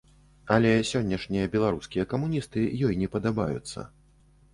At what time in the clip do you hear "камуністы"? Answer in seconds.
2.13-2.63